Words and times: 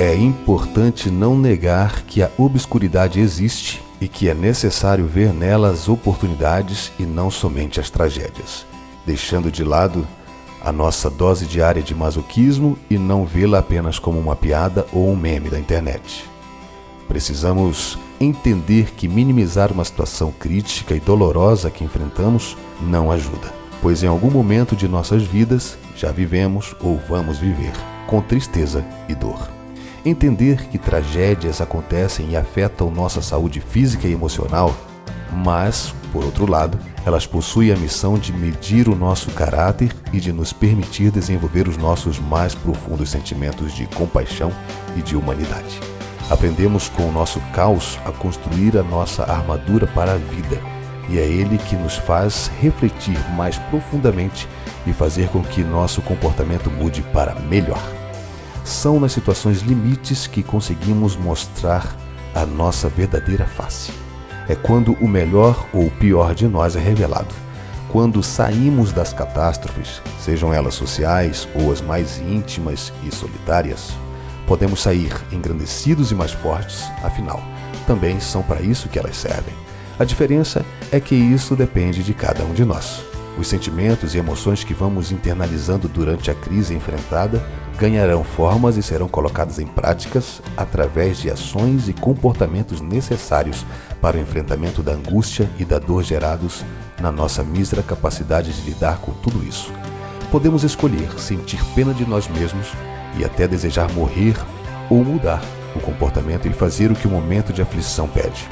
É 0.00 0.14
importante 0.14 1.10
não 1.10 1.36
negar 1.36 2.04
que 2.04 2.22
a 2.22 2.30
obscuridade 2.38 3.18
existe 3.18 3.82
e 4.00 4.06
que 4.06 4.28
é 4.28 4.34
necessário 4.34 5.04
ver 5.06 5.34
nela 5.34 5.70
as 5.70 5.88
oportunidades 5.88 6.92
e 7.00 7.02
não 7.02 7.32
somente 7.32 7.80
as 7.80 7.90
tragédias, 7.90 8.64
deixando 9.04 9.50
de 9.50 9.64
lado 9.64 10.06
a 10.62 10.70
nossa 10.70 11.10
dose 11.10 11.46
diária 11.46 11.82
de 11.82 11.96
masoquismo 11.96 12.78
e 12.88 12.96
não 12.96 13.26
vê-la 13.26 13.58
apenas 13.58 13.98
como 13.98 14.20
uma 14.20 14.36
piada 14.36 14.86
ou 14.92 15.10
um 15.10 15.16
meme 15.16 15.50
da 15.50 15.58
internet. 15.58 16.24
Precisamos 17.08 17.98
entender 18.20 18.92
que 18.96 19.08
minimizar 19.08 19.72
uma 19.72 19.84
situação 19.84 20.30
crítica 20.30 20.94
e 20.94 21.00
dolorosa 21.00 21.72
que 21.72 21.82
enfrentamos 21.82 22.56
não 22.80 23.10
ajuda, 23.10 23.52
pois 23.82 24.04
em 24.04 24.06
algum 24.06 24.30
momento 24.30 24.76
de 24.76 24.86
nossas 24.86 25.24
vidas 25.24 25.76
já 25.96 26.12
vivemos 26.12 26.76
ou 26.80 27.00
vamos 27.08 27.38
viver 27.38 27.72
com 28.06 28.20
tristeza 28.20 28.84
e 29.08 29.14
dor. 29.16 29.58
Entender 30.04 30.68
que 30.68 30.78
tragédias 30.78 31.60
acontecem 31.60 32.30
e 32.30 32.36
afetam 32.36 32.90
nossa 32.90 33.20
saúde 33.20 33.60
física 33.60 34.06
e 34.06 34.12
emocional, 34.12 34.74
mas, 35.32 35.94
por 36.12 36.24
outro 36.24 36.50
lado, 36.50 36.78
elas 37.04 37.26
possuem 37.26 37.72
a 37.72 37.76
missão 37.76 38.18
de 38.18 38.32
medir 38.32 38.88
o 38.88 38.94
nosso 38.94 39.30
caráter 39.32 39.94
e 40.12 40.20
de 40.20 40.32
nos 40.32 40.52
permitir 40.52 41.10
desenvolver 41.10 41.68
os 41.68 41.76
nossos 41.76 42.18
mais 42.18 42.54
profundos 42.54 43.10
sentimentos 43.10 43.74
de 43.74 43.86
compaixão 43.86 44.52
e 44.96 45.02
de 45.02 45.16
humanidade. 45.16 45.80
Aprendemos 46.30 46.88
com 46.88 47.08
o 47.08 47.12
nosso 47.12 47.40
caos 47.52 47.98
a 48.04 48.12
construir 48.12 48.76
a 48.76 48.82
nossa 48.82 49.24
armadura 49.24 49.86
para 49.86 50.12
a 50.12 50.16
vida, 50.16 50.60
e 51.08 51.18
é 51.18 51.22
ele 51.22 51.56
que 51.56 51.74
nos 51.74 51.96
faz 51.96 52.50
refletir 52.60 53.18
mais 53.34 53.56
profundamente 53.70 54.46
e 54.86 54.92
fazer 54.92 55.28
com 55.28 55.42
que 55.42 55.64
nosso 55.64 56.02
comportamento 56.02 56.70
mude 56.70 57.02
para 57.02 57.34
melhor. 57.34 57.97
São 58.68 59.00
nas 59.00 59.12
situações 59.12 59.62
limites 59.62 60.26
que 60.26 60.42
conseguimos 60.42 61.16
mostrar 61.16 61.96
a 62.34 62.44
nossa 62.44 62.88
verdadeira 62.88 63.46
face. 63.46 63.90
É 64.46 64.54
quando 64.54 64.92
o 65.00 65.08
melhor 65.08 65.66
ou 65.72 65.86
o 65.86 65.90
pior 65.90 66.34
de 66.34 66.46
nós 66.46 66.76
é 66.76 66.78
revelado. 66.78 67.34
Quando 67.88 68.22
saímos 68.22 68.92
das 68.92 69.12
catástrofes, 69.12 70.02
sejam 70.20 70.52
elas 70.52 70.74
sociais 70.74 71.48
ou 71.54 71.72
as 71.72 71.80
mais 71.80 72.18
íntimas 72.18 72.92
e 73.02 73.14
solitárias, 73.14 73.94
Podemos 74.48 74.80
sair 74.80 75.14
engrandecidos 75.30 76.10
e 76.10 76.14
mais 76.14 76.32
fortes, 76.32 76.82
afinal, 77.04 77.42
também 77.86 78.18
são 78.18 78.42
para 78.42 78.62
isso 78.62 78.88
que 78.88 78.98
elas 78.98 79.14
servem. 79.14 79.52
A 79.98 80.04
diferença 80.04 80.64
é 80.90 80.98
que 80.98 81.14
isso 81.14 81.54
depende 81.54 82.02
de 82.02 82.14
cada 82.14 82.42
um 82.44 82.54
de 82.54 82.64
nós. 82.64 83.04
Os 83.38 83.46
sentimentos 83.46 84.14
e 84.14 84.18
emoções 84.18 84.64
que 84.64 84.72
vamos 84.72 85.12
internalizando 85.12 85.86
durante 85.86 86.30
a 86.30 86.34
crise 86.34 86.74
enfrentada 86.74 87.46
ganharão 87.78 88.24
formas 88.24 88.76
e 88.76 88.82
serão 88.82 89.06
colocadas 89.06 89.60
em 89.60 89.66
práticas 89.66 90.42
através 90.56 91.18
de 91.18 91.30
ações 91.30 91.88
e 91.88 91.92
comportamentos 91.92 92.80
necessários 92.80 93.64
para 94.02 94.16
o 94.16 94.20
enfrentamento 94.20 94.82
da 94.82 94.92
angústia 94.92 95.48
e 95.58 95.64
da 95.64 95.78
dor 95.78 96.02
gerados 96.02 96.64
na 97.00 97.12
nossa 97.12 97.44
mísera 97.44 97.82
capacidade 97.82 98.52
de 98.52 98.68
lidar 98.68 98.98
com 98.98 99.12
tudo 99.12 99.44
isso. 99.46 99.72
Podemos 100.28 100.64
escolher 100.64 101.08
sentir 101.20 101.64
pena 101.76 101.94
de 101.94 102.04
nós 102.04 102.26
mesmos 102.26 102.72
e 103.16 103.24
até 103.24 103.46
desejar 103.46 103.90
morrer 103.92 104.34
ou 104.90 105.04
mudar 105.04 105.40
o 105.76 105.80
comportamento 105.80 106.48
e 106.48 106.52
fazer 106.52 106.90
o 106.90 106.96
que 106.96 107.06
o 107.06 107.10
momento 107.10 107.52
de 107.52 107.62
aflição 107.62 108.08
pede. 108.08 108.48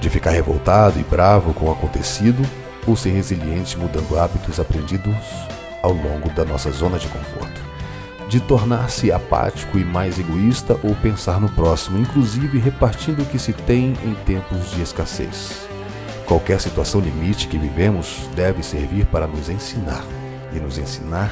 De 0.00 0.08
ficar 0.08 0.30
revoltado 0.30 0.98
e 0.98 1.02
bravo 1.02 1.52
com 1.52 1.66
o 1.66 1.72
acontecido 1.72 2.42
ou 2.86 2.96
ser 2.96 3.10
resiliente 3.10 3.78
mudando 3.78 4.18
hábitos 4.18 4.58
aprendidos 4.58 5.14
ao 5.82 5.92
longo 5.92 6.30
da 6.30 6.46
nossa 6.46 6.70
zona 6.70 6.98
de 6.98 7.08
conforto. 7.08 7.73
De 8.28 8.40
tornar-se 8.40 9.12
apático 9.12 9.78
e 9.78 9.84
mais 9.84 10.18
egoísta 10.18 10.78
ou 10.82 10.94
pensar 10.96 11.40
no 11.40 11.48
próximo, 11.48 11.98
inclusive 11.98 12.58
repartindo 12.58 13.22
o 13.22 13.26
que 13.26 13.38
se 13.38 13.52
tem 13.52 13.94
em 14.04 14.14
tempos 14.24 14.70
de 14.70 14.82
escassez. 14.82 15.68
Qualquer 16.26 16.60
situação 16.60 17.00
limite 17.00 17.48
que 17.48 17.58
vivemos 17.58 18.28
deve 18.34 18.62
servir 18.62 19.06
para 19.06 19.26
nos 19.26 19.48
ensinar 19.48 20.04
e 20.52 20.58
nos 20.58 20.78
ensinar 20.78 21.30